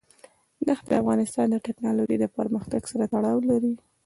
[0.67, 3.73] دښتې د افغانستان د تکنالوژۍ د پرمختګ سره تړاو لري.